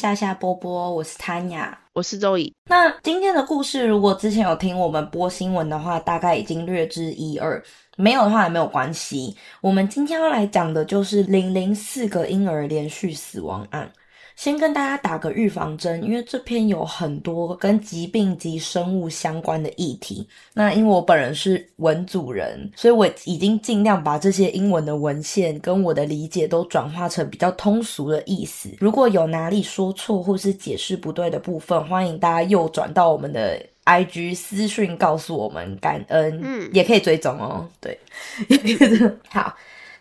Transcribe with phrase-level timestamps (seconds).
[0.00, 2.50] 是夏夏波波，我是谭雅，我是周怡。
[2.70, 7.62] 那今天的故事，如果之前有听我们播新闻的话，大概已经略知一二；
[7.98, 9.36] 没有的话也没有关系。
[9.60, 13.92] 我们今天要来讲的就是零零四个婴儿连续死亡案。
[14.36, 20.26] 先跟大家打个预防针，因为这篇有很多跟疾病及生物相关的议题。
[20.54, 28.70] 那因为我本人是文组人，所以我已经尽量把这些英文的文献跟我的理解都转化成比较通俗的意思。
[28.78, 36.40] 如果有哪里说错或是解释不对的部分，欢迎大家右转到我们的 IG 私讯告诉我们，感恩。
[36.42, 37.68] 嗯，也可以追踪哦。
[37.80, 37.98] 对，
[39.28, 39.54] 好。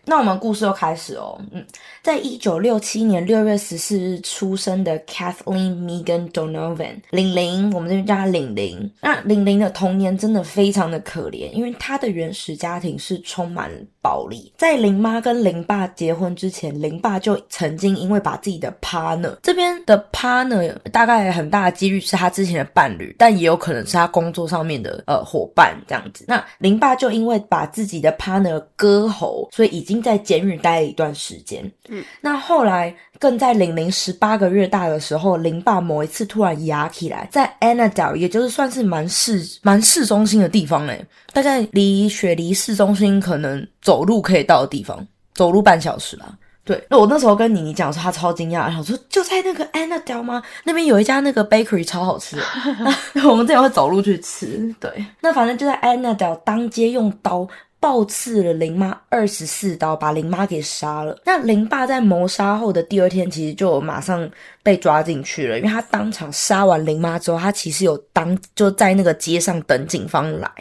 [0.06, 1.66] 那我们故事又开始哦，嗯，
[2.02, 8.92] 在一九六七年六月十四日出生的 Kathleen Megan Donovan，玲玲，我们这边叫她玲玲。
[9.02, 13.70] 那玲玲的童年真的非常的可怜，因为她的原始家庭是充满
[14.02, 14.52] 暴力。
[14.58, 26.26] 在林妈跟林爸结婚之前，林爸就曾经因为把自己的 partner 这边的 partner 大概很大的几率是他之前的伴侣，但也有可能是他工作上面的呃伙伴这样子。
[26.28, 30.00] 那林爸就因为把自己的 partner 割喉，所以以经。
[30.00, 46.34] 在监狱待了一段时间，嗯，那后来更在玲玲十八个月大的时候，林爸某一次突然压起来，在 Annadale，也就是算是蛮市蛮市中心的地方嘞，大概离雪梨市中心可能走路可以到的地方，走路半小时吧。
[46.64, 50.42] 对，那我那时候跟妮妮讲说，他超惊讶，然后说就在那个 Annadale 吗？
[50.64, 52.38] 那边有一家那个 bakery 超好吃，
[53.28, 54.74] 我们这前会走路去吃。
[54.80, 57.46] 对，那反正就在 Annadale 当街用刀。
[57.80, 61.18] 暴刺了林妈二十四刀，把林妈给杀了。
[61.26, 64.30] 那林爸在谋杀后的第二天，其实就马上
[64.62, 70.52] 被抓进去了，因为他当场杀完林妈之后，他其实有当就在那个街上等警方来。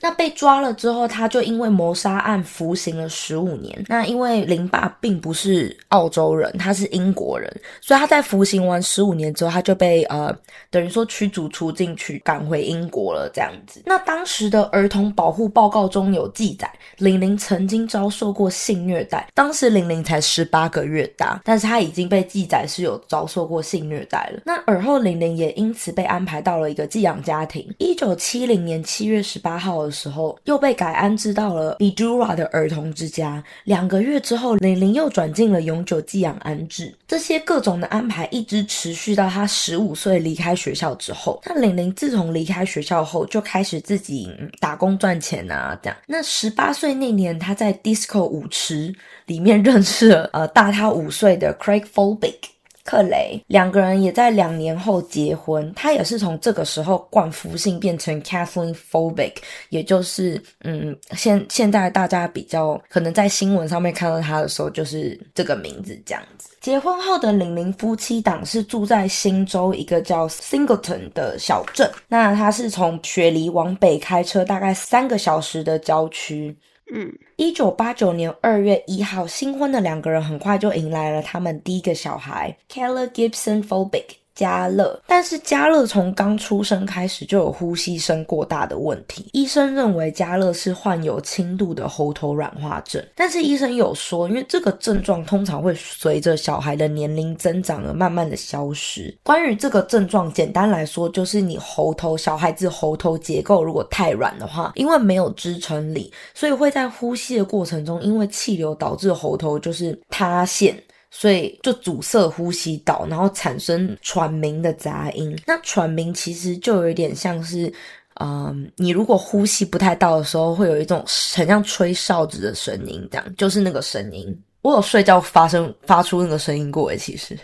[0.00, 3.84] 那被抓了之后，他就因为谋杀案服刑了十五年。
[3.88, 7.48] 那因为林爸并不是澳洲人，他是英国人，
[7.80, 10.36] 所以他在服刑完十五年之后，他就被呃
[10.70, 13.82] 等于说驱逐出境，去赶回英国了这样子。
[13.86, 16.68] 那当时的儿童保护报告中有记载，
[16.98, 19.28] 玲玲曾经遭受过性虐待。
[19.34, 24.40] 当时玲玲才十八个月大，但是她已经被记载是有遭受过性虐待了。
[24.44, 27.72] 那而后玲玲也因此被安排到了一个寄养家庭。
[27.78, 29.61] 一九七零年七月十八。
[29.62, 33.42] 号的时候，又被改安置到了 Edura 的儿童之家。
[33.64, 36.92] 两个月之后，玲玲又转进了永久寄养安置。
[37.06, 41.40] 这些各种的安排一直持续到她十五岁离开学校之后。
[41.46, 44.28] 那玲玲自从离开学校后，就开始自己
[44.58, 45.96] 打工赚钱啊，这样。
[46.06, 48.92] 那十八岁那年，她在 Disco 舞池
[49.26, 52.38] 里面认识了呃大她五岁的 Craig Folbick。
[52.84, 59.34] 克雷两个人也在两年后结婚，他也是从这个时候冠夫姓变成 Kathleen Folbick，
[59.68, 66.50] 也就是嗯，现现在大家比较可能在新闻上面看到他的时候，就是这个名字这样子。
[66.60, 76.56] 结婚后的玲玲夫妻档是住在新州一个叫 Singleton 的小镇，那他是从雪梨往北开车大概三个小时的郊区。
[76.94, 84.21] 嗯，一九八九年二月一号，新婚的两个人很快就迎来了他们第一个小孩，Keller Gibson Phobic。
[84.34, 89.28] 加乐，但是加乐从刚出生开始就有呼吸声过大的问题。
[89.32, 99.14] 医生认为加乐是患有轻度的喉头软化症，但是医生有说，因为这个症状通常会随着小孩的年龄增长而慢慢的消失。
[99.22, 110.76] 关于这个症状，简单来说就是你喉头小孩子喉头结构如果太软的话，因为没有支撑力，所以会在呼吸的过程中，因为气流导致喉头就是塌陷。
[111.14, 115.38] 所以就阻塞呼吸道，然后产生喘鸣的杂音。
[115.46, 117.70] 那喘鸣其实就有点像是，
[118.14, 121.04] 嗯，你如果呼吸不太到的时候，会有一种
[121.34, 124.34] 很像吹哨子的声音，这样就是那个声音。
[124.62, 127.38] 我有睡觉发生发出那个声音过，其实。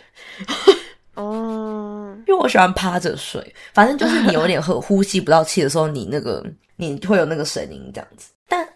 [1.15, 1.68] 哦，
[2.29, 3.43] 因为我喜欢趴着睡，
[3.73, 6.45] 反正就是你有点 喝呼吸不到气的时候，你那个
[6.77, 8.29] 你会有那个声音这样子。
[8.47, 8.67] 但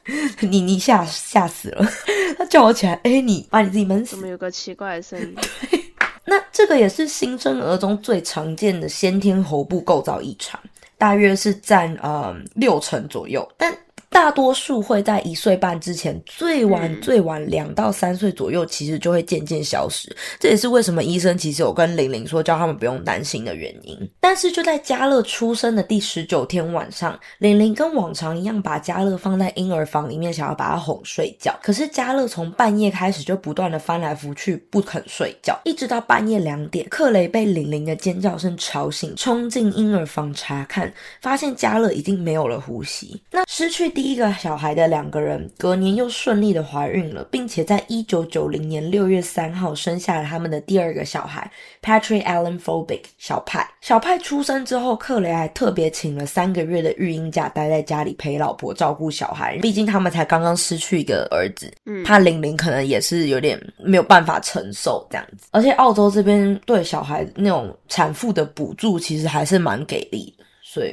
[0.41, 1.87] 你你吓吓死了，
[2.37, 4.13] 他叫我起来，哎，你把你自己闷死。
[4.13, 5.35] 怎么有个奇怪的声音？
[5.71, 5.85] 对，
[6.25, 10.59] 那这个也是新生儿中最常见的先天喉部构造异常，
[10.99, 13.73] 大约是占呃六成左右，但。
[14.13, 20.15] 大多数会在一岁半之前，最晚最晚两到三岁左右，其实就会渐渐消失。
[20.39, 23.99] 这也是为什么医生其实有跟玲玲说，叫他们不用担心的原因。
[24.21, 31.59] 但是就在嘉乐出生的第十九天晚上，玲玲跟往常一样把嘉乐放在婴儿房里面，想要把他哄睡觉。
[31.63, 40.93] 可是嘉乐从半夜开始就不断的翻来覆去，不肯睡觉，一直到半夜两点，克雷被玲玲的尖叫声吵醒，冲进婴儿房查看，
[41.23, 43.21] 发现嘉乐已经没有了呼吸。
[43.31, 51.49] 那失去第第一个小孩的两个人隔年又顺利的怀孕了，并且在一九九零年六月三号生下了他们的第二个小孩
[51.81, 53.65] Patrick Allen Phobic 小派。
[53.81, 59.57] 小派出生之后，克雷还特别请了三个月的育婴假，待在家里陪老婆照顾小孩。
[59.59, 65.47] 毕竟他们才刚刚失去一个儿子，嗯怕玲玲可能也是有点没有办法承受这样子。
[65.53, 70.93] 而且澳洲这边对小孩那种产妇的补助其实还是蛮给力的，所以。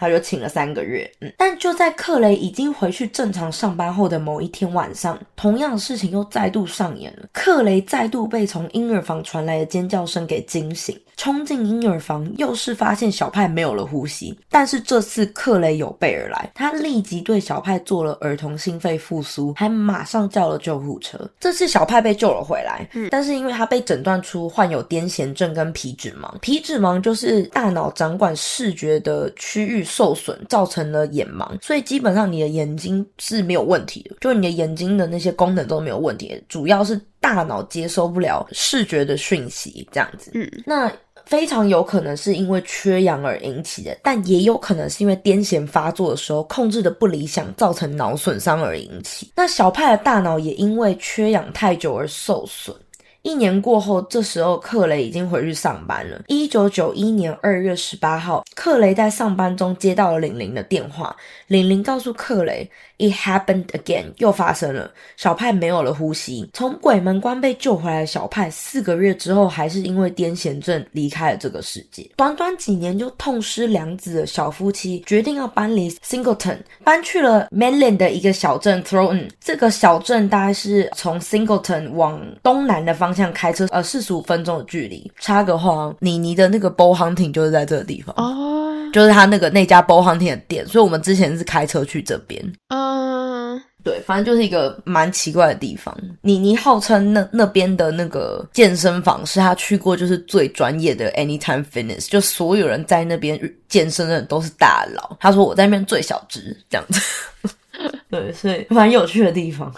[0.00, 7.28] 他就请了三个月，嗯，但就在克雷已经回去正常上班后的某一天晚上，同样的事情又再度上演了。
[7.34, 14.34] 克雷再度被从婴儿房传来的尖叫声给惊醒，冲进婴儿房，又是发现小派没有了呼吸。
[14.48, 21.18] 但是这次克雷有备而来，他立即对小派做了儿童心肺复苏，还马上叫了救护车。
[21.38, 40.30] 这次小派被救了回来，但是因为他被诊断出患有癫痫症跟皮质盲，皮质盲就是大脑掌管视觉的区域受损，造成了眼盲，所以基本上你的眼睛是没有问题的，就你的眼睛的那些功能都没有问题，主要是大脑接收不了视觉的讯息，这样子。
[40.32, 40.90] 嗯，那
[41.30, 49.30] 非常有可能是因为缺氧而引起的，但也有可能是因为癫痫发作的时候控制的不理想，造成脑损伤而引起。
[49.36, 52.74] 那小派的大脑也因为缺氧太久而受损。
[53.22, 56.22] 一年过后，这时候克雷已经回去上班了。
[56.28, 61.14] 一九九一年二月十八号，克雷在上班中接到了玲玲的电话。
[61.48, 64.90] 玲玲告诉克雷，“It happened again”，又发生了。
[65.16, 66.48] 小派没有了呼吸。
[66.52, 72.08] 从鬼门关被救回来的小派，四个月之后还是因为癫痫症离开了这个世界。
[72.16, 79.28] 短短几年就痛失良子的小夫妻，决定要搬离 Singleton，搬去了 Mainland 的一个小镇 Throne。
[79.40, 85.10] 这个小镇大概是从 Singleton 往东南的方向开车，呃，四十五分钟的距离。
[85.18, 88.14] 插个话，妮妮的那个 bow hunting 就是在这个地方。
[88.16, 92.40] 哦，就是他那个那家 bow hunting 的店，所以我们之前是开车去这边。
[92.68, 95.96] 嗯，对，反正就是一个蛮奇怪的地方。
[96.22, 105.16] 妮妮号称那那边的那个健身房是他去过就是最专业的 Anytime Fitness，就所有人在那边健身的人都是大佬。
[105.20, 107.00] 他说我在那边最小只这样子。
[108.10, 109.72] 对，所以蛮有趣的地方。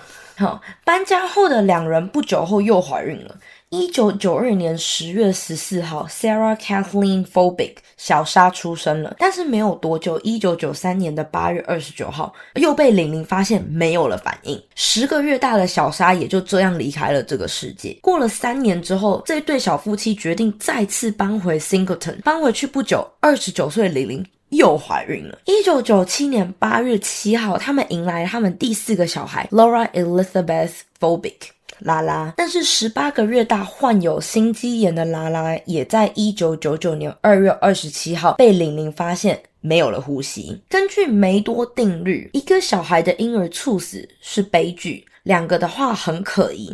[0.85, 3.37] 搬家后的两人不久后又怀孕了。
[3.71, 14.63] 一九九二年十月十四号，Sarah Kathleen Phobic 小莎出生了，但是没有多久，一九九三年的八月二十九号，又被玲玲发现没有了反应。
[14.75, 17.97] 十个月大的小莎也就这样离开了这个世界。
[18.03, 22.21] 过了三年之后，这对小夫妻决定再次搬回 Singleton。
[22.21, 25.39] 搬回去不久，二十九岁的玲玲又怀孕了。
[25.45, 31.35] 一九九七年八月七号，他们迎来他们第四个小孩 Laura Elizabeth Phobic。
[31.79, 40.57] 拉拉，但是十八个月大患有心肌炎的拉拉，也在一九九九年二月二十七号被玲玲发现没有了呼吸。
[40.69, 46.73] 根据梅多定律，一个小孩的婴儿猝死是悲剧，两个的话很可疑。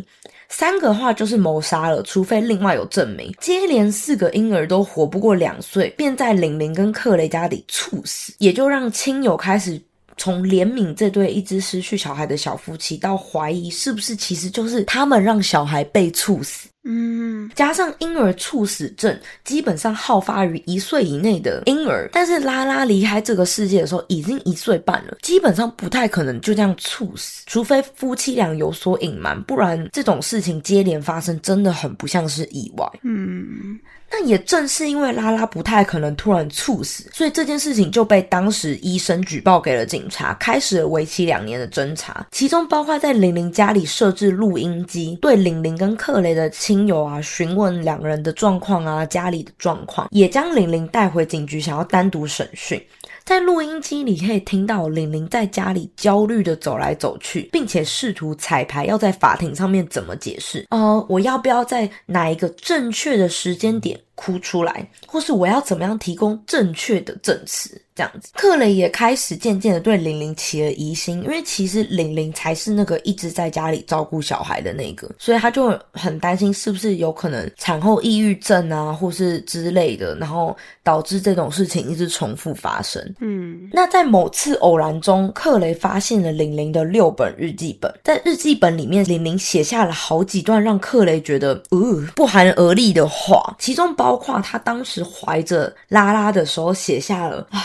[0.49, 3.33] 三个话就是谋杀了，除非另外有证明。
[3.39, 9.79] 接连四个婴儿都活不过两岁，便在玲玲跟克雷家里猝死，也就让亲友开始
[10.19, 16.69] 从怜悯这对一直失去小孩的小夫妻，到怀疑是不是其实就是他们让小孩被猝死。
[16.83, 32.89] 嗯，加上婴儿猝死症基本上好发于一岁以内的婴儿，但是拉拉离开这个世界的时候已经一岁半了，基本上不太可能就这样猝死，除非夫妻俩有所隐瞒，不然这种事情接连发生真的很不像是意外。
[33.03, 33.77] 嗯，
[34.11, 52.81] 那也正是因为拉拉不太可能突然猝死，所以这件事情就被当时医生举报给了警察，开始了为期两年的侦查，其中包括在玲玲家里设置录音机，对玲玲跟克雷的亲友啊询问两人的状况啊，家里的状况，也将玲玲带回警局，想要单独审讯。
[53.29, 60.65] 在录音机里可以听到玲玲在家里焦虑的走来走去，并且试图彩排要在法庭上面怎么解释。
[60.71, 67.81] 呃，我要不要在哪一个正确的时间点哭出来，或是我要怎么样提供正确的证词？
[67.95, 83.03] 这样子，克雷也开始渐渐的对玲玲起了疑心，因为其实玲玲才是那个一直在家里照顾小孩的那个，所以他就很担心是不是有可能产后抑郁症啊，或是之类的，然后导致这种事情一直重复发生。
[83.19, 97.61] 嗯，那在某次偶然中，克雷发现了玲玲的六本日记本，在日记本里面，玲玲写下了好几段让克雷觉得呃不寒而栗的话，其中包包括他当时怀着拉拉的时候写下了啊。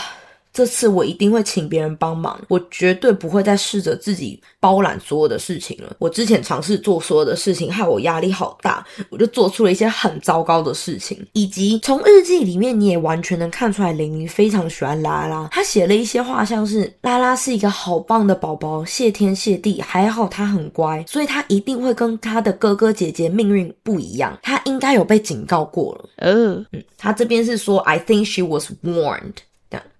[0.55, 5.93] 这次我一定会请别人帮忙，我绝对不会再试着自己包揽所有的事情了。
[5.99, 11.27] 我之前尝试做所有的事情，害我压力好大，我就做出了一些很糟糕的事情。
[11.33, 15.49] 以及从日记里面，你也完全能看出来，玲玲非常喜欢拉拉。
[15.51, 24.39] 她写了一些话，像是拉拉是一个好棒的宝宝，谢天谢地，还好他很乖，所以他一定会跟他的哥哥姐姐命运不一样。
[24.41, 26.09] 他应该有被警告过了。
[26.15, 29.33] 呃，嗯，他这边是说，I think she was warned。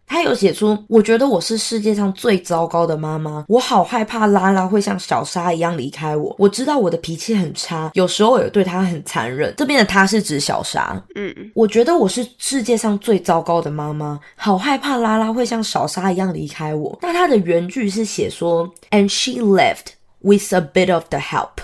[0.08, 6.36] 他有写出，我觉得我是世界上最糟糕的妈妈，我好害怕拉拉会像小沙一样离开我。
[6.38, 9.54] 我知道我的脾气很差，有时候也对他很残忍。
[9.58, 11.02] 这边的他是指小沙。
[11.16, 16.98] 嗯，我觉得我是世界上最糟糕的妈妈，好害怕拉拉会像小沙一样离开我。
[17.02, 21.58] 那他的原句是写说，and she left with a bit of the help，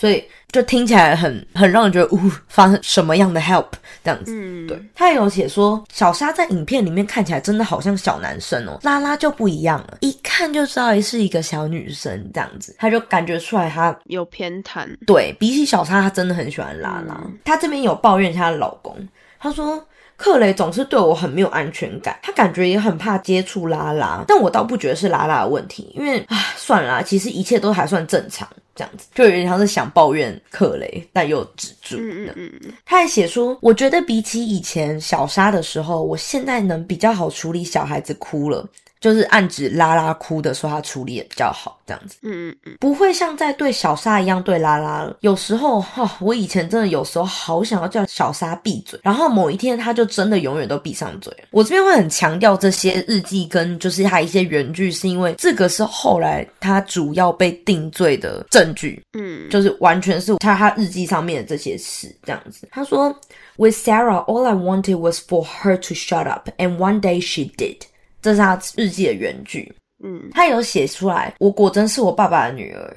[0.00, 3.66] 所以就听起来很很让人觉得，呜，发生什么样的 help
[4.02, 4.32] 这样子。
[4.34, 14.88] 嗯，对，他也有写说，小沙在影片里面看起来真的好像小男生哦，拉拉就不一样了，一看就知道是一个小女生这样子，他就感觉出来他有偏袒。
[15.06, 17.20] 对比起小沙，她真的很喜欢拉拉。
[17.44, 18.96] 她这边有抱怨她的老公，
[19.38, 19.86] 他说。
[20.16, 28.46] 克雷总是对我很没有安全感，他感觉也很怕接触拉拉，但我倒不觉得是拉拉的问题，因为啊，算了啦，其实一切都还算正常，
[28.80, 31.96] 这样子就有点像是想抱怨克雷，但又止住。
[31.98, 38.66] 嗯嗯嗯嗯，他还写说，我觉得比起以前小沙的时候，我现在能比较好处理小孩子哭了。
[39.00, 45.16] 就是暗指拉拉哭的时候，他处理也比较好，这样子，嗯嗯嗯，不会像在对小沙一样对拉拉了。
[45.20, 51.34] 有时候哈、我以前真的有时候好想要叫小沙闭嘴，然后某一天他就真的永远都闭上嘴。
[51.50, 62.68] 我这边会很强调这些日记跟就是他一些原句，是因为这个是后来他主要被定罪的证据，嗯，就是完全是他他日记上面的这些事这样子。
[62.70, 63.08] 他说
[63.56, 67.78] ，With Sarah, all I wanted was for her to shut up, and one day she did。
[68.22, 69.72] 这是他日记的原句，
[70.04, 72.96] 嗯，他有写出来，我果真是我爸爸的女儿，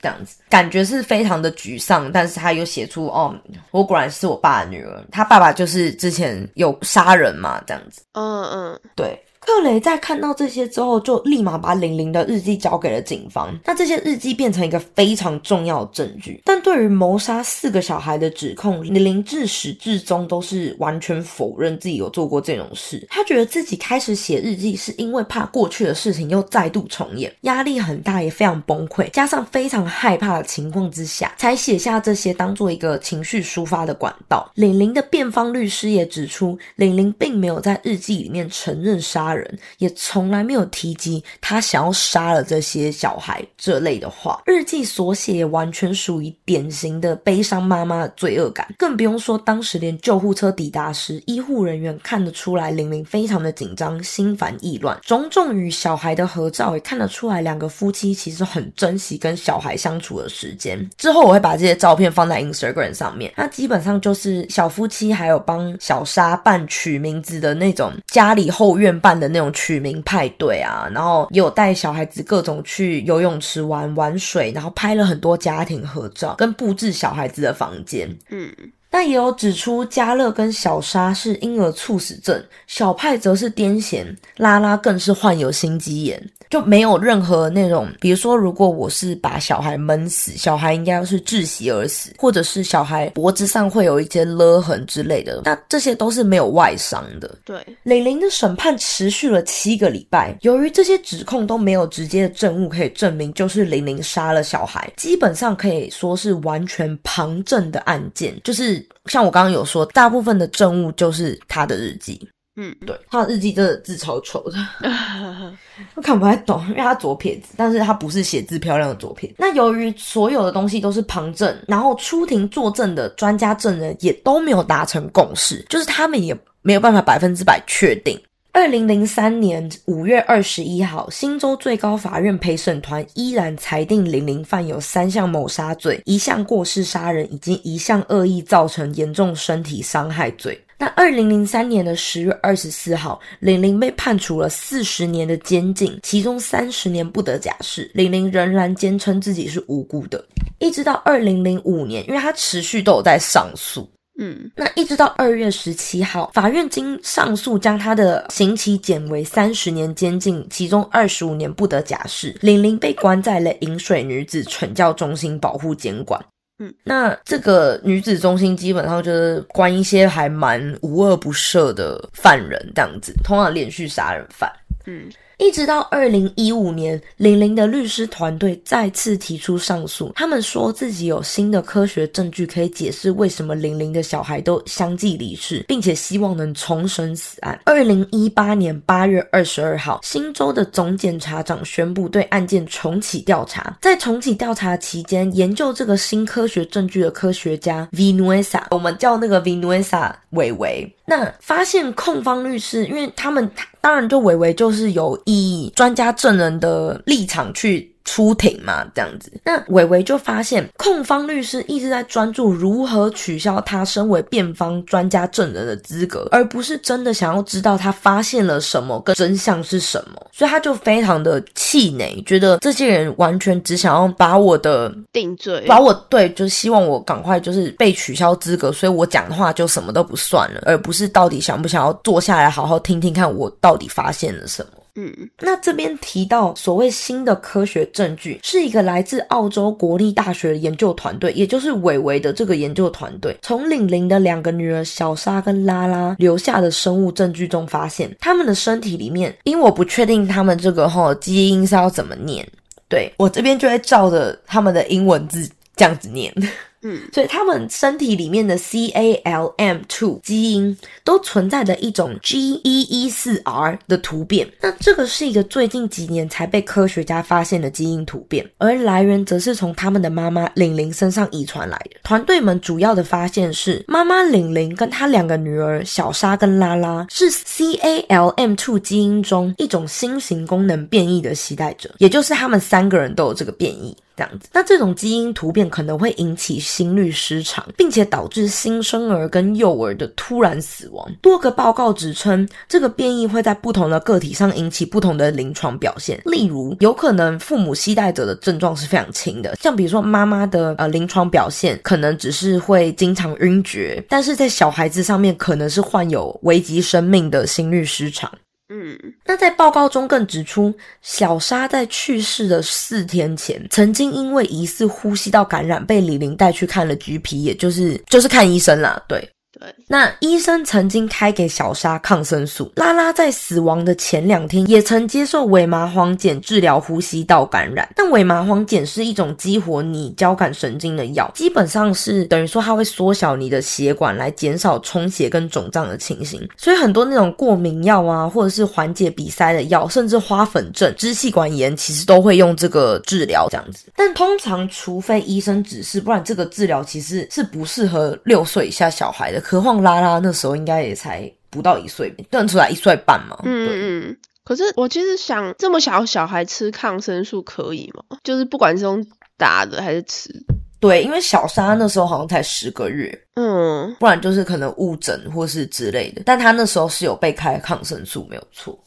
[0.00, 3.34] 这样子感觉是非常的沮丧，但是他有写出哦，
[3.70, 9.18] 我果然是我爸的女儿，他爸爸就是之前有杀人嘛，这样子，嗯嗯，对。
[9.40, 13.58] 克雷在看到这些之后，就立马把玲玲的日记交给了警方。
[13.64, 16.40] 那这些日记变成一个非常重要的证据。
[16.44, 23.04] 但对于谋杀四个小孩的指控，玲玲自始至终都是完全否认自己有做过这种事。
[23.08, 34.50] 她觉得自己开始写日记是因为怕过去的事情又再度重演，压力很大，也非常崩溃，加上非常害怕的情况之下，才写下这些当做一个情绪抒发的管道。
[34.54, 39.58] 玲玲的辩方律师也指出，玲玲并没有在日记里面承认杀人。
[39.78, 44.40] 也从来没有提及他想要杀了这些小孩这类的话。
[44.46, 54.98] 日记所写完全属于典型的悲伤妈妈的罪恶感，更不用说当时连救护车抵达时，医护人员看得出来玲玲非常的紧张、心烦意乱。
[55.02, 60.88] 种种与小孩的合照也看得出来，两个夫妻其实很珍惜跟小孩相处的时间。
[60.96, 78.08] 之后我会把这些照片放在 Instagram 上面，那基本上就是小夫妻还有帮小沙办取名字的那种家里后院办的那种取名派对啊，然后有带小孩子各种去游泳池玩玩水，然后拍了很多家庭合照，跟布置小孩子的房间。
[78.30, 78.50] 嗯，
[78.88, 97.32] 但也有指出，嘉乐跟小沙是婴儿猝死症，小派则是癫痫，拉拉更是患有心肌炎，就没有任何那种，比如说，如果我是把小孩闷死，小孩应该要是窒息而死，或者是小孩脖子上会有一些勒痕之类的，那这些都是没有外伤的。
[97.44, 108.36] 对，蕾玲的审判持续了七个礼拜，由于这些指控都没有直接的证物可以证明就是玲玲杀了小孩，基本上可以说是完全旁证的案件。
[108.42, 112.28] 就是像我刚刚有说，大部分的证物就是他的日记。
[112.62, 114.58] 嗯，对，他的日记真的字超丑的，
[115.96, 119.36] 我看不太懂，因为他左撇子，但是他不是写字漂亮的左撇子。
[119.38, 128.20] 那由于所有的东西都是旁证，然后出庭作证的专家证人也都没有达成共识，就是他们也没有办法百分之百确定。
[128.52, 140.60] 二零零三年五月二十一号，新州最高法院陪审团依然裁定玲玲犯有三项谋杀罪、一项过失杀人以及一项恶意造成严重身体伤害罪。
[140.80, 147.90] 那二零零三年的十月二十四号，玲玲被判处了四十年的监禁，其中三十年不得假释。
[147.92, 150.24] 玲玲仍然坚称自己是无辜的，
[150.58, 153.86] 一直到二零零五年，因为她持续都有在上诉。
[154.18, 162.34] 嗯那一直到二月十七号，法院经上诉将他的刑期减为三十年监禁，其中二十五年不得假释。
[162.40, 166.18] 玲玲被关在了饮水女子惩教中心保护监管。
[166.60, 174.48] 嗯，那这个女子中心基本上就是关一些还蛮无恶不赦的犯人，这样子，通常连续杀人犯。
[174.86, 175.10] 嗯
[175.40, 180.12] 一直到二零一五年，玲玲的律师团队再次提出上诉。
[180.14, 187.58] 他们说自己有新的科学证据可以解释为什么玲玲的小孩都相继离世，并且希望能重审此案。
[187.64, 193.78] 二零一八年八月二十二号，新州的总检察长宣布对案件重启调查。
[193.80, 200.94] 在重启调查期间，研究这个新科学证据的科学家 Vinuesa，我们叫那个 Vinuesa 伟伟。
[201.10, 203.50] 那发现控方律师，因为他们
[203.80, 209.32] 当然就伟伟就是有以专家证人的立场去出庭嘛，这样子。
[209.44, 220.20] 那伟伟就发现控方律师一直在专注如何取消他身为辩方专家证人的资格，而不是真的想要知道他发现了什么跟真相是什么。
[220.32, 234.79] 所以他就非常的气馁，觉得这些人完全只想要把我的定罪，把我对，就是希望我赶快就是被取消资格，所以我讲的话就什么都不算了，而不是到底想不想要坐下来好好听听看我到底发现了什么。
[234.94, 252.46] 嗯那这边提到所谓新的科学证据，是一个来自澳洲国立大学研究团队，也就是伟伟的这个研究团队，从玲玲的两个女儿小莎跟拉拉留下的生物证据中发现，他们的身体里面，因为我不确定他们这个哈基因是要怎么念，
[252.88, 256.34] 对我这边就会照着他们的英文字这样子念。
[256.82, 264.50] 嗯所以他们身体里面的 CALM2 基因都存在着一种 G114R 的突变。
[264.60, 272.00] 那这个是一个最近几年才被科学家发现的基因突变，而来源则是从他们的妈妈玲玲身上遗传来的。
[272.02, 283.94] 团队们主要的发现是，妈妈玲玲跟她两个女儿小莎跟拉拉是 CALM2 基因中一种新型功能变异的携带者，也就是他们三个人都有这个变异。
[284.20, 291.10] 这样子，那这种基因突变可能会引起心律失常，并且导致新生儿跟幼儿的突然死亡。
[291.22, 296.20] 多个报告指称，这个变异会在不同的个体上引起不同的临床表现。
[296.26, 308.30] 例如，有可能父母携带者的症状是非常轻的，像比如说妈妈的呃临床表现可能只是会经常晕厥，但是在小孩子上面可能是患有危及生命的心律失常。
[308.72, 319.02] 嗯那在报告中更指出，小沙在去世的四天前，曾经因为疑似呼吸道感染被李玲带去看了 GP，也就是就是看医生啦。
[319.08, 319.28] 对，
[319.60, 322.72] 对，那医生曾经开给小沙抗生素。
[322.76, 327.86] 拉拉在死亡的前两天也曾接受伪麻黄碱治疗呼吸道感染。
[327.94, 336.40] 但伪麻黄碱是一种激活你交感神经的药，基本上是等于说它会缩小你的血管，来减少充血跟肿胀的情形。
[336.56, 343.90] 所以很多那种过敏药啊，或者是缓解鼻塞的药，甚至花粉症、支气管炎，其实都会用这个治疗这样子。
[343.94, 349.38] 但通常除非医生指示，不然这个治疗其实是不适合六岁以下小孩的。
[349.50, 353.36] 何况拉拉那时候应该也才不到一岁，断出来一岁半嘛。
[353.42, 354.16] 嗯嗯。
[354.44, 358.16] 可是我其实想，这么小小孩吃抗生素可以吗？
[358.22, 359.04] 就是不管是用
[359.36, 360.30] 打的还是吃，
[360.78, 366.22] 对，因为小沙那时候好像才十个月，嗯不然就是可能误诊或是之类的。
[366.24, 368.78] 但他那时候是有被开抗生素，没有错。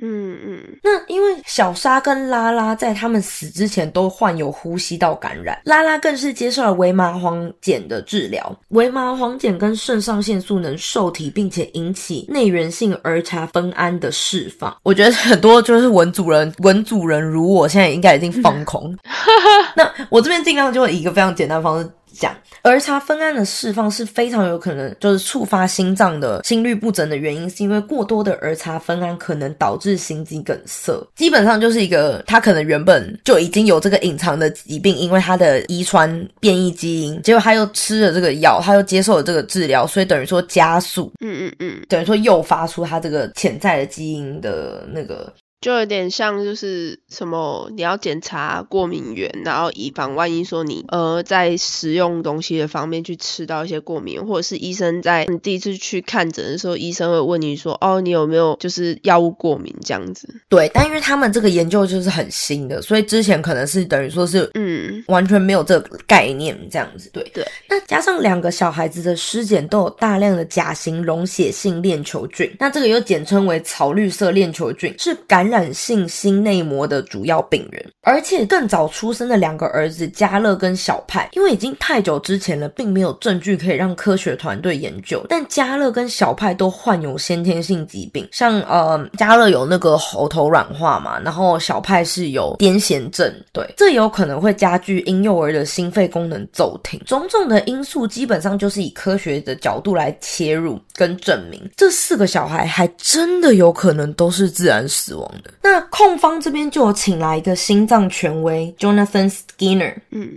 [0.00, 8.54] 嗯嗯那因为小莎跟拉拉在他们死之前都患有呼吸道感染，拉拉更是接受了维麻黄碱的治疗。
[8.70, 14.76] 维麻黄碱跟肾上腺素能受体，并且引起内源性儿茶酚胺的释放。
[14.82, 18.94] 我觉得很多就是文主人，文主人如我现在应该已经放空。
[19.76, 21.88] 那我这边尽量就以一个非常简单的方式。
[22.14, 30.92] 讲儿茶酚胺的释放是非常有可能就是触发心脏的心律不整的原因，是因为过多的儿茶酚胺可能导致心肌梗塞。
[31.14, 45.32] 基本上就是一个他可能原本就已经有这个隐藏的疾病，因为他的遗传变异基因，结果他又吃了这个药，他又接受了这个治疗，所以等于说加速，嗯嗯嗯，等于说诱发出他这个潜在的基因的那个
[45.64, 67.08] 就有点像就是什么，你要检查过敏源，然后以防万一说你呃在食用东西的方面去吃到一些过敏，或者是医生在你第一次去看诊的时候，医生会问你说哦你有没有就是药物过敏这样子，对，但因为他们这个研究就是很新的，所以之前可能是等于说是嗯完全没有这个概念这样子。
[67.10, 77.84] 对对，那加上两个小孩子的尸检都有大量的甲型溶血性链球菌，那这个又简称为草绿色链球菌，是感染感染性心内膜的主要病人。
[78.02, 85.24] 而且更早出生的两个儿子加勒跟小派，因为已经太久之前了，并没有证据可以让科学团队研究。
[85.28, 97.00] 但加勒跟小派都患有先天性疾病，像呃加勒有那个喉头软化嘛，然后小派是有癫痫症，对，这有可能会加剧婴幼儿的心肺功能骤停。
[97.06, 105.52] 种种的因素基本上就是以科学的角度来切入跟证明，这四个小孩还真的有可能都是自然死亡的。
[105.62, 110.30] 那控方这边就有请来一个心脏权威 Jonathan Skinner，嗯，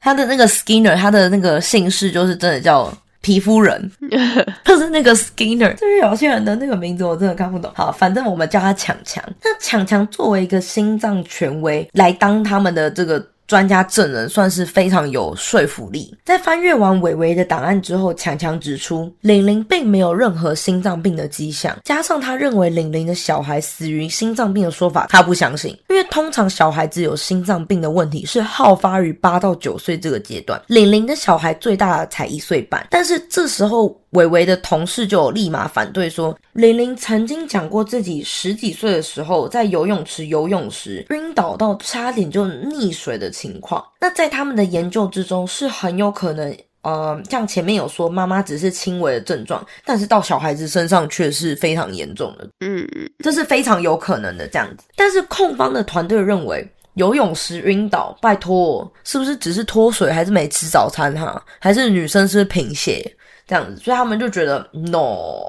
[0.00, 2.92] 他的那个 Skinner，他的那个姓氏就是真的叫。
[3.22, 3.90] 皮肤人，
[4.64, 7.68] 就是那个 Skinner，就是有些人的那个名字我真的看不懂。
[7.74, 9.24] 好，反正我们叫他强强。
[9.42, 13.26] 那强强作为一个心脏权威来当他们的这个。
[13.46, 16.16] 专家证人算是非常有说服力。
[16.24, 21.76] 在翻阅完伟伟的档案之后，强强指出，玲玲并没有任何心脏病的迹象。
[21.84, 30.60] 加上他认为玲玲的小孩死于心脏病的说法，他不相信，因为通常小孩子有心脏病的问题是好发于八到九岁这个阶段。
[30.66, 33.96] 玲玲的小孩最大才一岁半，但是这时候。
[34.16, 43.84] 伟伟的同事就立马反对说，玲玲曾经讲过自己十几岁的时候在游泳池游泳时晕倒到差点就溺水的情况。
[44.00, 52.48] 那在他们的研究之中是很有可能，呃，像前面有说妈妈只是轻微的症状，但是到小孩子身上却是非常严重的。
[52.60, 54.86] 嗯嗯，这是非常有可能的这样子。
[54.96, 61.44] 但是控方的团队认为游泳时晕倒，拜托，是不是只是脱水，还是没吃早餐哈？
[61.60, 63.04] 还是女生是贫血？
[63.46, 65.40] 这样子，所以他们就觉得 no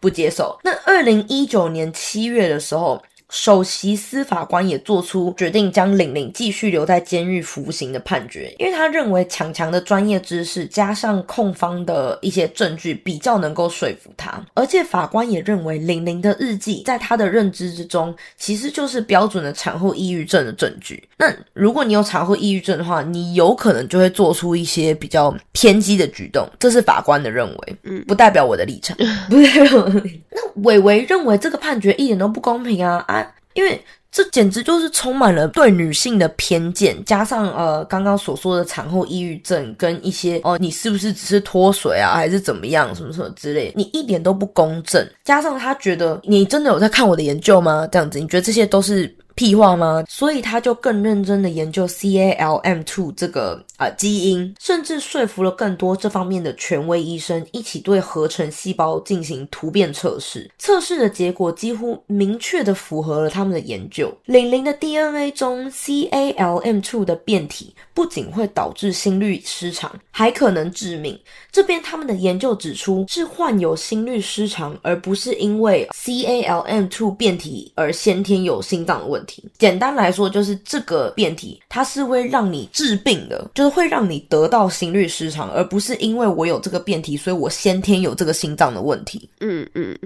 [0.00, 0.58] 不接受。
[0.64, 3.02] 那二零一九年七月的时候。
[3.36, 14.42] 首席司法官也做出决定，将玲玲继续留在监狱服刑的判决，因为他认为强强的专业知识加上控方的一些证据，比较能够说服他。
[14.54, 21.06] 而且法官也认为玲玲的日记在他的认知之中，其实就是标准的产后抑郁症的证据。
[21.18, 28.96] 那如果你有产后抑郁症的话，你有可能就会做出一些比较偏激的举动，这是法官的认为，嗯，不代表我的立场。
[29.28, 29.86] 不代表，
[30.30, 33.25] 那伟伟认为这个判决一点都不公平啊啊！
[33.56, 45.04] 因为这简直就是充满了对女性的偏见，加上呃刚刚所说的产后抑郁症跟一些哦你是不是只是脱水啊还是怎么样什么什么之类，你一点都不公正。
[45.24, 47.88] 加上他觉得你真的有在看我的研究吗？
[47.90, 49.12] 这样子，你觉得这些都是？
[49.36, 50.02] 屁话吗？
[50.08, 60.50] 所以他就更认真的研究 CALM2 这个啊基因，甚至说服了更多这方面的权威医生一起对合成细胞进行突变测试。
[60.58, 64.10] 测试的结果几乎明确的符合了他们的研究。
[64.24, 71.18] 玲玲的 DNA 中 CALM2 的变体不仅会导致心律失常，还可能致命。
[71.52, 79.25] 这边他们的研究指出，是患有心律失常，而不是因为 CALM2 变体而先天有心脏问题。
[79.58, 89.28] 简单来说，就是这个变体，它是会让你治病的，就是会让你得到心律失常，而不是因为我有这个变体，所以我先天有这个心脏的问题。
[89.40, 89.96] 嗯嗯。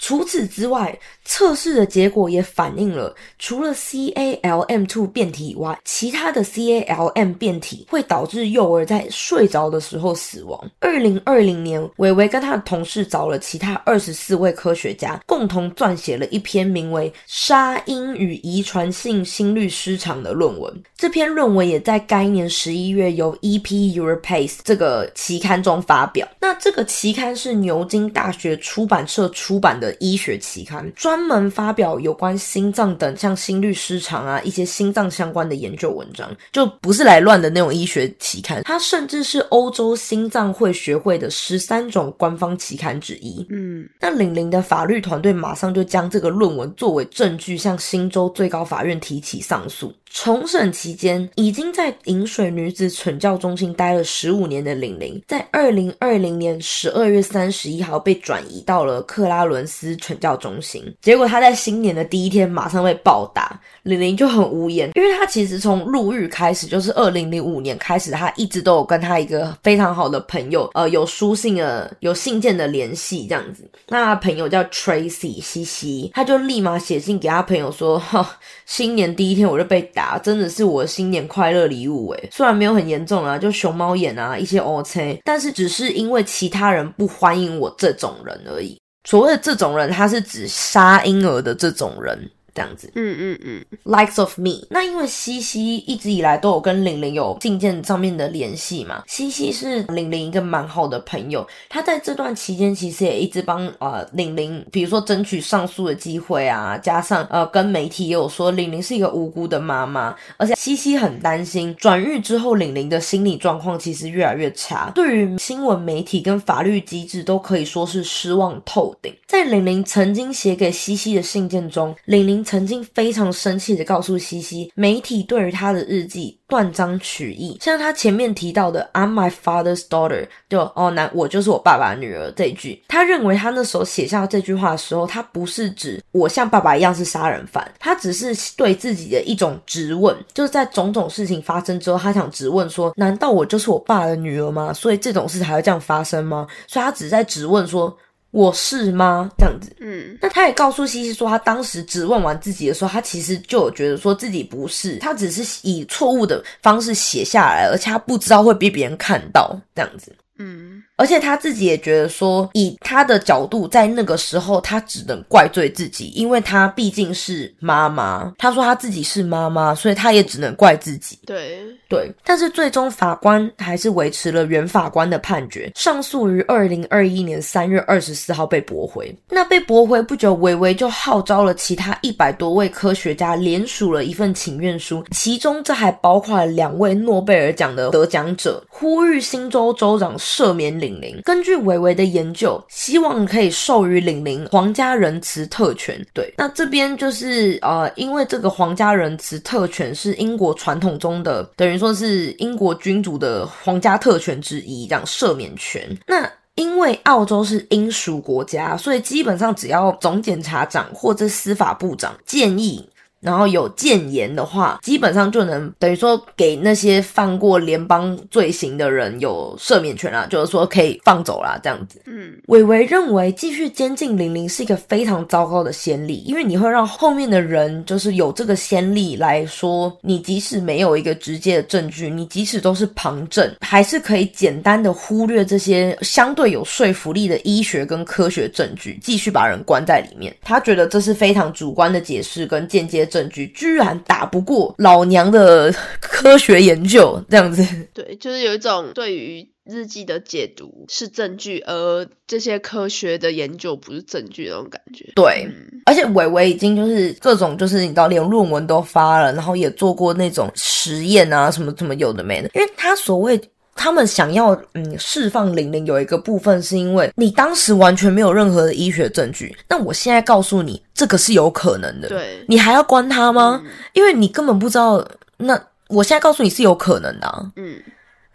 [0.00, 10.58] 除此之外，测试的结果也反映了，除了 CALM2 变体以外，其他的 CALM 变体会导致幼儿在睡着的时候死亡。
[10.80, 20.82] 二零二零年，伟伟跟他的同事找了其他二十四位科学家，共同撰写了一篇名为《杀婴与遗传性心律失常》的论文。
[20.96, 26.26] 这篇论文也在该年十一月由 EP Europace 这个期刊中发表。
[26.40, 29.89] 那这个期刊是牛津大学出版社出版的。
[29.98, 38.62] 医学期刊专门发表有关心脏等像心律失常啊一些心脏相关的研究文章，就不是来乱的那种医学期刊。
[38.64, 43.44] 它甚至是欧洲心脏会学会的十三种官方期刊之一。
[43.50, 49.92] 嗯，那领玲的法律团队马上就将这个论文作为证据，向新州最高法院提起上诉。
[50.12, 60.82] 重审期间，已经在饮水女子惩教中心待了十五年的玲玲，在二零二零年十二月三十一号被转移到了克拉伦斯惩教中心。
[61.00, 73.62] 结果她在新年的第一天马上被暴打，玲玲就很无言，因为她其实从入狱开始，就是二零零五年开始，她一直都有跟她一个非常好的朋友，呃，有书信的、有信件的联系这样子。
[73.86, 88.78] 那朋友叫 Tracy 西西，她就立马写信给她朋友说：“哈，新年第一天我就被打。”真的是我新年快乐礼物诶，虽然没有很严重啊，就熊猫眼啊一些 OK，但是只是因为其他人不欢迎我这种人而已。
[89.08, 92.30] 所谓的这种人，他是指杀婴儿的这种人。
[92.54, 94.66] 这样子，嗯嗯嗯，likes of me。
[94.70, 119.14] 那因为西西一直以来都有跟玲玲有信件上面的联系嘛，西西是玲玲一个蛮好的朋友，她在这段期间其实也一直帮呃玲玲，比如说争取上诉的机会啊，加上呃跟媒体也有说玲玲是一个无辜的妈妈，而且西西很担心转狱之后玲玲的心理状况其实越来越差，对于新闻媒体跟法律机制都可以说是失望透顶。
[119.28, 122.39] 在玲玲曾经写给西西的信件中，玲玲。
[122.44, 144.72] 曾经非常生气的告诉西西，媒体对于她的日记断章取义，像她前面提到的 "I'm my father's daughter"，就哦，男我就是我爸爸女儿这一句，他认为他那时候写下这句话的时候，他不是指我像爸爸一样是杀人犯，他只是对自己的一种质问，就是在种种事情发生之后，他想质问说，难道我就是我爸的女儿吗？
[144.72, 146.46] 所以这种事还会这样发生吗？
[146.66, 147.96] 所以他只在质问说。
[148.30, 149.28] 我是吗？
[149.36, 160.14] 这样子，嗯，那他也告诉西西说，他当时质问完自己的时候，他其实就有觉得说自己不是，他只是以错误的方式写下来，而且他不知道会被别人看到这样子。
[160.38, 168.30] 嗯，而且他自己也觉得说，以他的角度，在那个时候，他只能怪罪自己，因为他毕竟是妈妈。
[168.36, 171.18] 他说他自己是妈妈，所以他也只能怪自己。
[171.24, 171.58] 对
[171.88, 179.10] 对，但是最终法官还是维持了原法官的判决，上诉于二零二一年三月二十四号被驳回。
[179.30, 190.10] 那被驳回不久，维维就号召了其他一百多位科学家联署了一份请愿书，其中这还包括了两位诺贝尔奖的得奖者，呼吁新州州长。
[190.18, 190.89] 赦免领
[191.24, 196.04] 根据维维的研究，希望可以授予领玲皇家仁慈特权。
[196.14, 205.86] 对，那这边就是呃，因为这个皇家仁慈特权是英国传统中的，等于说是英国君主的皇家特权之一，这样赦免权。
[206.06, 206.26] 那
[206.56, 212.86] 因为澳洲是英属国家，所以基本上只要总检察长或者司法部长建议。
[213.20, 222.00] 然后有谏言的话，基本上就能等于说给那些犯过联邦罪行的人有赦免权啦，就是说可以放走啦，这样子。
[222.06, 240.34] 嗯，伟伟认为继续监禁玲玲是一个非常糟糕的先例，因为你会让后面的人就是有这个先例来说，你即使没有一个直接的证据，你即使都是旁证，还是可以简单的忽略这些相对有说服力的医学跟科学证据，继续把人关在里面。
[240.40, 243.09] 他觉得这是非常主观的解释跟间接。
[243.10, 247.62] 证据居然打不过老娘的科学研究，这样子。
[247.92, 255.10] 对，就是有一种对于日记的解读是证据，而这些科学的研究不是证据那种感觉。
[255.14, 255.46] 对，
[255.86, 263.38] 而且伟伟已经就是各种就是你知道，连论文都发了，然后也做过那种实验啊，什么什么有的没的，因为他所谓。
[263.82, 272.06] 他们想要嗯释放玲玲，有一个部分是因为你当时完全没有任何的医学证据，那我现在告诉你，这个是有可能的。
[272.06, 273.62] 对，你还要关他吗？
[273.94, 275.02] 因为你根本不知道。
[275.38, 277.46] 那我现在告诉你是有可能的。
[277.56, 277.80] 嗯，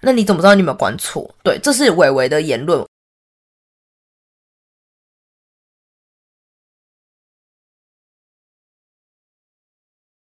[0.02, 1.30] 那你怎么知道你有没有关错？
[1.44, 2.84] 对，这是伟伟的言论。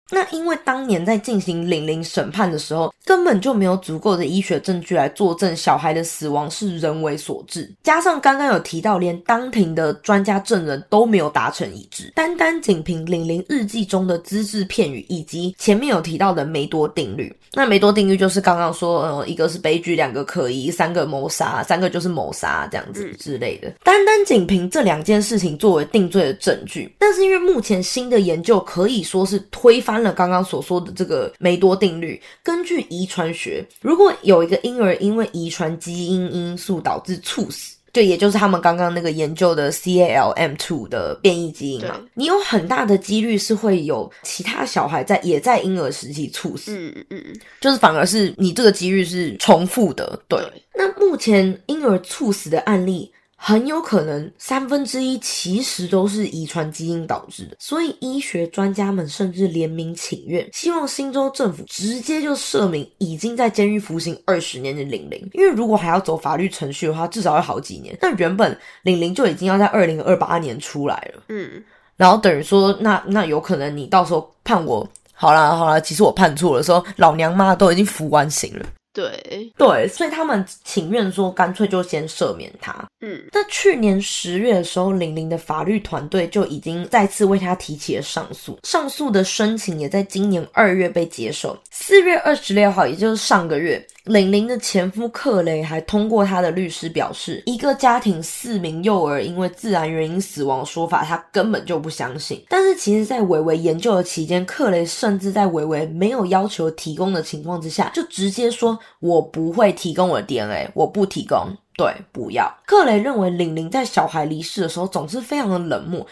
[0.09, 29.96] 那因为当年在进行玲玲审判的时候，根本就没有足够的医学证据来作证小孩的死亡是人为所致，加上刚刚有提到，连当庭的专家证人都没有达成一致，单单仅凭玲玲日记中的只字片语，以及前面有提到的梅多定律，那梅多定律就是刚刚说，呃，一个是悲剧，两个可疑，三个谋杀，三个就是谋杀这样子之类的，单单仅凭这两件事情作为定罪的证据，但是因为目前新的研究可以说是推翻。
[30.01, 46.75] 了刚刚所说的这个梅多定律，根据遗传学，如果有一个婴儿因为遗传基因因素导致猝死，就也就是他们刚刚那个研究的 CALM2 的变异基因嘛，你有很大的几率是会有其他小孩在也在婴儿时期猝死。
[46.77, 50.19] 嗯嗯嗯，就是反而是你这个几率是重复的。
[50.27, 50.39] 对，
[50.75, 53.11] 那目前婴儿猝死的案例。
[53.39, 67.95] 很有可能三分之一其实都是遗传基因导致的，所以医学专家们甚至联名请愿，希望新州政府直接就赦免已经在监狱服刑二十年的玲玲，因为如果还要走法律程序的话，至少要好几年。
[68.01, 71.63] 那原本玲玲就已经要在二零二八年出来了，嗯，
[71.95, 78.65] 然后等于说，那那有可能你到时候判我好啦好啦，其实我判错了，说老娘妈都已经服完刑了。
[78.97, 82.73] 对对，所以他们情愿说干脆就先赦免他。
[83.01, 91.55] 嗯，那去年十月的时候，玲玲的法律团队就已经再次为他提起了上诉，上诉的申请也在今年二月被接受。
[91.69, 93.85] 四月二十六号，也就是上个月。
[94.07, 102.43] 玲玲的前夫克雷还通过他的律师表示，一个家庭四名幼儿因为自然原因死亡的说法，他根本就不相信。
[102.49, 112.51] 但是其实，在维维研究的期间，克雷甚至在维维没有要求提供的情况之下，就直接说：“我不会提供我的 DNA，我不提供。”对，不要。
[112.65, 116.05] 克雷认为玲玲在小孩离世的时候总是非常的冷漠。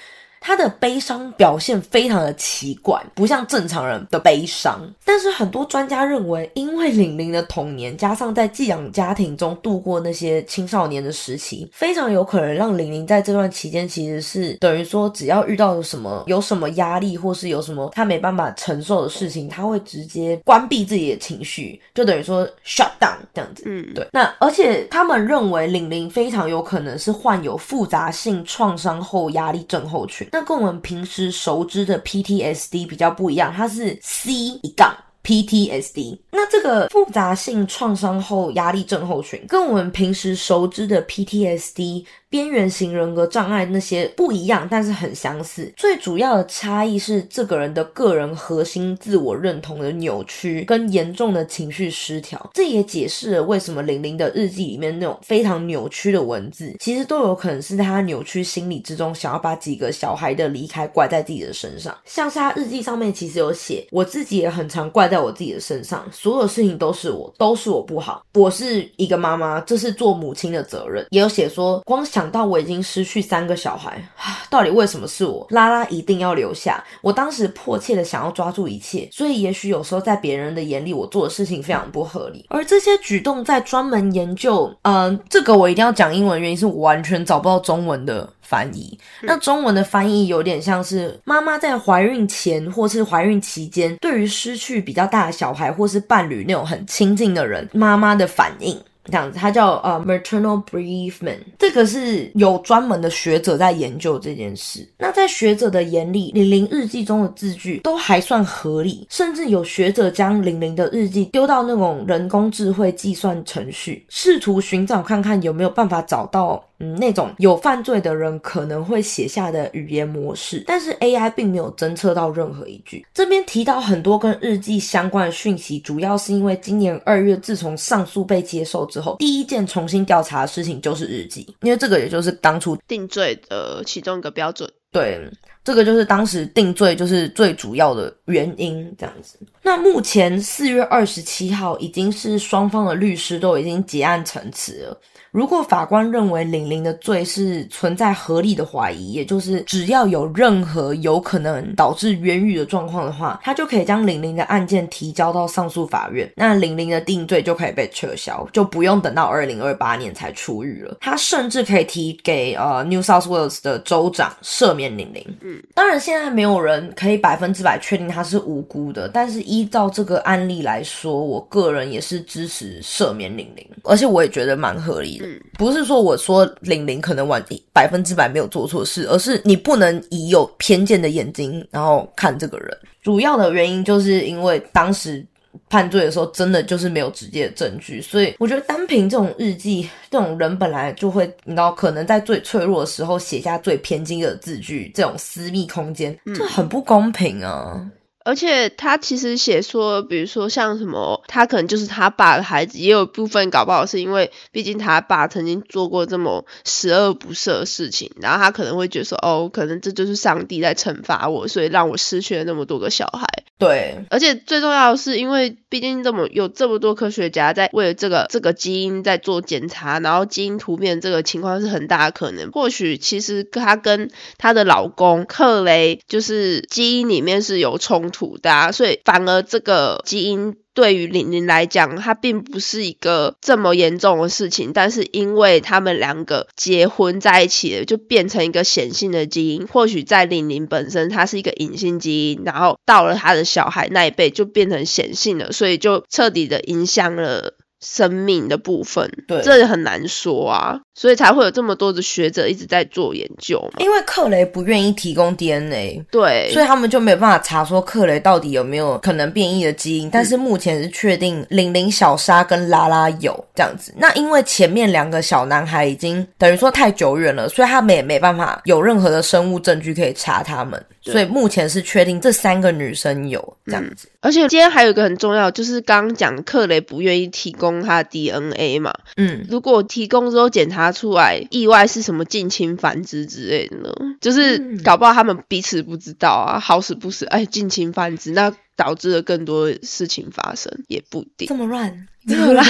[0.45, 4.79] 他的悲伤表现非常的奇怪，不像正常人的悲伤。
[5.03, 23.63] 但是很多专家认为，因为玲玲的童年加上在寄养家庭中度过那些青少年的时期，非常有可能让玲玲在这段期间其实是等于说，只要遇到什么有什么压力，或是有什么他没办法承受的事情，他会直接关闭自己的情绪，就等于说 shut down 这样子。
[23.65, 34.93] 嗯，对，那而且他们认为玲玲非常有可能是患有复杂性创伤后压力症候群，那跟我们平时熟知的 PTSD 比较不一样，它是 C 一杠
[35.23, 36.17] PTSD。
[36.35, 42.05] 那这个复杂性创伤后压力症候群跟我们平时熟知的 PTSD。
[42.27, 45.71] 边缘型人格障碍那些不一样，但是很相似。
[45.77, 52.49] 最主要的差异是这个人的个人核心自我认同的扭曲跟严重的情绪失调。
[52.53, 61.97] 这也解释了为什么玲玲的日记里面那种非常扭曲的文字，其实都有可能是在他扭曲心理之中，想要把几个小孩的离开怪在自己的身上。
[62.03, 68.25] 像是他日记上面其实有写，我自己也很常怪在我自己的身上，所有事情都是我，都是我不好。
[68.33, 71.05] 我是一个妈妈，这是做母亲的责任。
[71.11, 72.25] 也有写说，光想。
[72.35, 75.45] 到我已经失去三个小孩，啊到底为什么是我？
[75.51, 76.83] 拉拉一定要留下。
[77.01, 82.43] 我当时迫切的想要抓住一切，所以也许有时候在别人的眼里，我做的事情非常不合理。
[82.49, 88.97] 而这些举动在专门研究，嗯，这个我一定要讲英文，原因是我完全找不到中文的翻译。
[89.21, 98.79] 那中文的翻译有点像是妈妈在怀孕前或是怀孕期间，对于失去比较大的小孩或是伴侣那种很亲近的人，妈妈的反应。
[99.05, 104.87] 这样子，它叫呃 maternal bereavement，这个是有专门的学者在研究这件事。
[104.97, 116.63] 那在学者的眼里，玲玲日记中的字句都还算合理，甚至有学者将玲玲的日记丢到那种人工智慧计算程序，试图寻找看看有没有办法找到。
[116.77, 123.05] 嗯，那种有犯罪的人可能会写下的语言模式，但是 AI 并没有侦测到任何一句。
[123.13, 134.71] 这边提到很多跟日记相关的讯息，主要是因为今年二月，自从上诉被接受之后，第一件重新调查的事情就是日记，因为这个也就是当初定罪的其中一个标准。
[134.89, 135.29] 对，
[135.61, 139.37] 这个就是当时定罪就是最主要的原因，这样子。
[139.61, 144.97] 那目前四月二十七号已经是双方的律师都已经结案陈词了。
[145.35, 160.95] 如果法官认为玲玲的罪是存在合理的怀疑，也就是只要有任何有可能导致冤狱的状况的话，他就可以将玲玲的案件提交到上诉法院，那玲玲的定罪就可以被撤销，就不用等到二零二八年才出狱了。
[161.01, 165.21] 他甚至可以提给呃 New South Wales 的州长赦免玲玲。
[165.41, 175.24] 嗯，当然现在没有人可以百分之百确定他是无辜的，但是依照这个案例来说，我个人也是支持赦免玲玲，而且我也觉得蛮合理的。
[175.57, 182.77] 不是说我说玲玲可能完百分之百没有做错事，而是你不能以有偏见的眼睛然后看这个人。
[183.01, 185.25] 主要的原因就是因为当时
[185.69, 197.89] 判罪的时候真的就是没有直接的证据，所以我觉得单凭这种日记，这种人本来就会你知道可能在最脆弱的时候写下最偏激的字句，这种私密空间，这很不公平啊。
[198.25, 213.45] 而且他其实写说，比如说像什么，他可能就是他爸的孩子，也有部分搞不好是因为，毕竟他爸曾经做过这么十恶不赦的事情，然后他可能会觉得说，哦，可能这就是上帝在惩罚我，所以让我失去了那么多个小孩。
[213.57, 222.51] 对，而且最重要的是，因为毕竟这么有这么多科学家在为了这个这个基因在做检查，然后基因突变这个情况是很大的可能。
[222.51, 230.57] 或许其实她跟她的老公克雷就是基因里面是有冲突的，所以反而这个基因。
[230.75, 239.65] 对于玲玲来讲，它并不是一个这么严重的事情，但是因为他们两个结婚在一起了，就变成一个显性的基因。
[239.65, 247.55] 或许在玲玲本身，它是一个隐性基因，然后到了他的小孩那一辈就变成显性了，所以就彻底的影响了。
[247.81, 253.79] 生命的部分，对，这也很难说啊，所以才会有这么多的学者一直在做研究嘛。
[253.79, 260.09] 因为克雷不愿意提供 DNA，对，所以他们就没有办法查说克雷到底有没有可能变异的基因。
[260.09, 263.93] 但是目前是确定玲玲、小沙跟拉拉有这样子。
[263.97, 270.81] 那因为前面两个小男孩已经等于说太久远了，所以他们也没办法有任何的生物证据可以查他们。
[271.01, 274.07] 所以目前是确定这三个女生有这样子。
[274.21, 278.91] 而且今天还有一个很重要，就是刚刚讲克雷不愿意提供他的 DNA 嘛。
[279.15, 283.91] 嗯，如果提供之后检查出来意外是什么近亲繁殖之类的呢？
[284.21, 291.47] 就是搞不好他们彼此不知道啊，好死不死，哎，近亲繁殖那导致了更多事情发生，也不一定。
[291.47, 292.07] 这么乱。
[292.25, 292.63] 没有啦，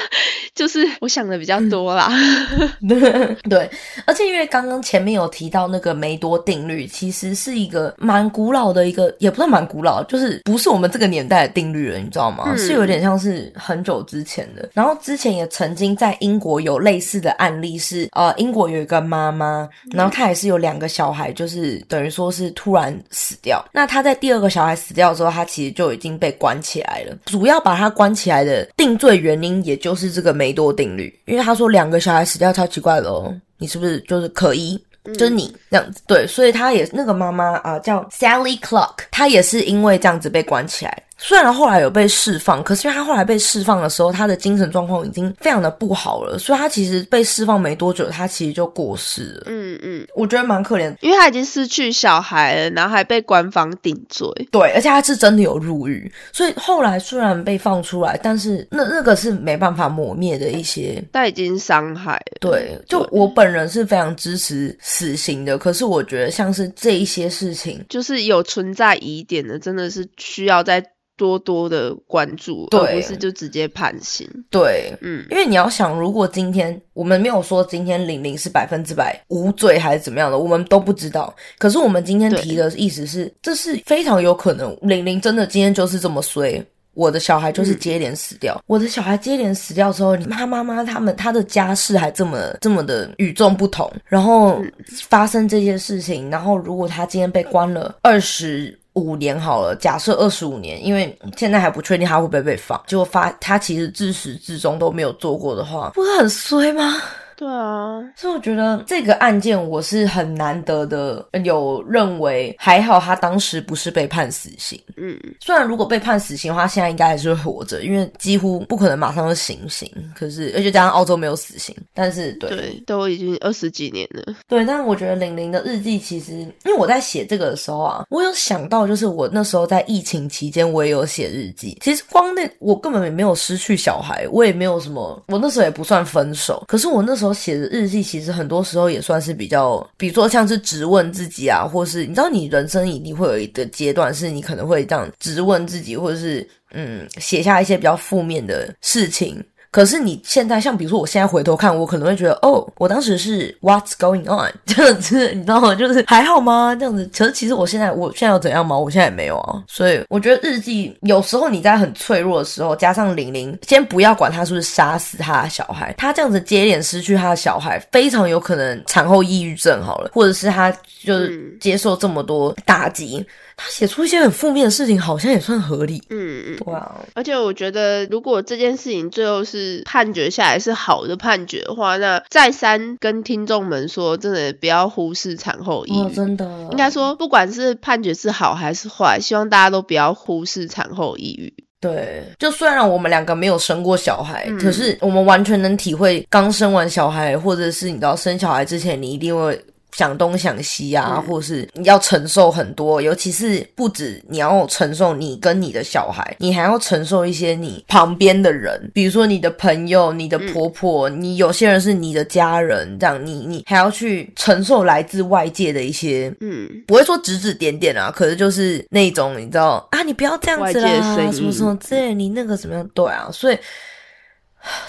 [0.54, 2.10] 就是我想的比较多啦。
[3.48, 3.70] 对，
[4.06, 12.54] 而且因为刚刚前面有提到那个梅多定律，其实是一个蛮古老的一个，也不是蛮古老，就是不是我们这个年代的定律了，你知道吗？
[12.56, 14.70] 是有点像是很久之前的。
[14.72, 23.62] 然后之前也曾经在英国有类似的案例，是呃，英国有一个妈妈，然后她也是有两个小孩，就是等于说是突然死掉。
[23.72, 27.16] 那她在第二个小孩死掉之后，她其实就已经被关起来了。
[27.26, 34.80] 主要把她关起来的定罪原因，也就是这个梅多定律，因为他说两个小孩死掉超奇怪的哦，你是不是就是可疑？
[35.18, 41.02] 就是你这样子，对，所以他也那个妈妈啊，叫 Sally Clark，她也是因为这样子被关起来。
[41.22, 49.44] 虽然后来有被释放，可是因为他后来被释放的时候，他的精神状况已经非常的不好了，所以他其实被释放没多久，他其实就过世了。
[49.46, 54.28] 嗯嗯，我觉得蛮可怜，因为他已经失去小孩了，然后还被官方顶罪。
[54.50, 62.20] 对，而且他是真的有入狱，所以后来虽然被放出来，但是那那个是没办法抹灭的一些，他已经伤害。
[62.40, 70.84] 对，就我本人是非常支持死刑的，可是我觉得像是这一些事情，就是有存在疑点的，真的是需要在。
[71.16, 74.28] 多多的关注，而不是就直接判刑。
[74.50, 81.34] 对，嗯，因为你要想，如果今天我们没有说今天玲玲是百分之百无罪还是怎么样的，我们都不知道。
[81.58, 88.60] 可是我们今天提的意思是，这是非常有可能，玲玲真的今天就是这么衰，我的小孩就是接连死掉。
[88.66, 94.60] 我的小孩接连死掉之后，他妈妈他们他的家世还这么这么的与众不同，然后
[95.08, 98.76] 发生这件事情，然后如果他今天被关了二十。
[98.94, 106.96] 五年好了，假设二十五年，因为现在还不确定他会不会被放，就发他其实自始至终都没有做过的话，不是很衰吗？
[107.42, 114.80] 对啊，所以我觉得这个案件我是很难得的，有认为还好他当时不是被判死刑。
[114.96, 119.90] 嗯，虽然如果被判死刑的话，现在应该还是会活着，因为几乎不可能马上就行刑。
[120.14, 124.32] 可是而且加上澳洲没有死刑，但是对对，都已经二十几年了。
[124.46, 131.76] 对，但是我觉得玲玲的日记其实，因为我在写这个的时候啊，我有想到就是我那时候在疫情期间，我也有写日记。
[131.82, 136.62] 其实光那我根本也没有失去小孩，我也没有什么，我那时候也不算分手。
[136.68, 137.31] 可是我那时候。
[137.32, 149.42] 写的日记其实很多时候也算是比较，比如说像是质问自己啊，或是你知道你人生一定会有一个阶段是你可能会这样质问自己，或者是嗯写下一些比较负面的事情。
[149.72, 155.74] 可是你现在，像比如说，我现在回头看，我可能会觉得，哦，我当时是 What's going on 这样子，你知道吗？
[155.74, 156.76] 就是还好吗？
[156.78, 157.10] 这样子。
[157.16, 158.78] 可是其实我现在，我现在有怎样吗？
[158.78, 159.64] 我现在也没有啊。
[159.66, 170.70] 所以我觉得日记有时候你在很脆弱的时候，加上玲玲，先不要管他是不是杀死他的小孩，他这样子接连失去他的小孩，非常有可能产后抑郁症好了，或者是他
[171.02, 173.26] 就是接受这么多打击。
[173.56, 176.02] 他写出一些很负面的事情，好像也算合理。
[176.10, 177.00] 嗯嗯，对啊。
[177.14, 186.14] 而且我觉得，如果这件事情最后是判决下来是好的判决的话，那再三跟听众们说，真的不要忽视产后抑郁。
[186.14, 191.52] 真的，应该说，不管是判决是好还是坏，希望大家都不要忽视产后抑郁。
[191.80, 199.60] 对，就虽然我们两个没有生过小孩，可是我们完全能体会，刚生完小孩，或者是你知道生小孩之前，你一定会。
[199.92, 222.88] 想东想西啊，或是你要承受很多，尤其是不止你要承受你跟你的小孩，你还要承受一些你旁边的人，比如说你的朋友、你的婆婆，你有些人是你的家人，这样你你还要去承受来自外界的一些，嗯，不会说指指点点啊，可是就是那种你知道啊，你不要这样子啦，什么什么之类，你那个怎么样？
[222.94, 223.58] 对啊，所以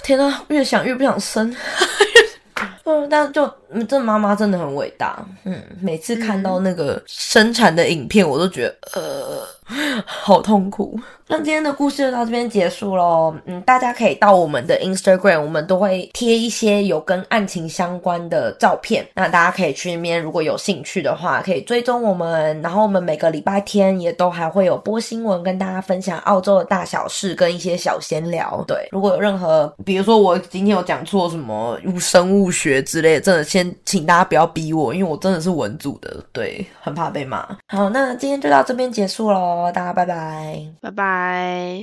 [0.01, 1.53] 天呐，越想越不想生。
[2.85, 3.49] 嗯，但就
[3.87, 5.25] 这妈妈真的很伟大。
[5.45, 9.47] 嗯，每次看到那个生产的影片，我都觉得呃，
[10.05, 10.99] 好痛苦。
[11.27, 13.33] 那今天的故事就到这边结束喽。
[13.45, 19.07] 嗯，大家可以到我们的 Instagram，我们都会贴一些有跟案情相关的照片。
[19.15, 22.61] 那大家可以去那边，如果有兴趣的话，可以追踪我们。
[22.61, 28.63] 然后我们每个礼拜天也都还会有播新闻，跟大家分享澳洲的大小事跟一些小闲聊。
[28.67, 37.47] 对，如果有任何，比如说我今天有讲错什么生物学之类的，真的先请大家不要逼我，因为我真的是文组的，对，很怕被骂。
[37.67, 41.81] 好，那今天就到这边结束喽，大家拜拜，拜拜。